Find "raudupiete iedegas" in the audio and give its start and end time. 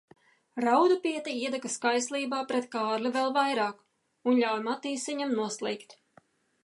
0.63-1.75